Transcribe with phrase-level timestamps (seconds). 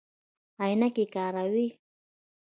[0.61, 1.67] عینکې کاروئ؟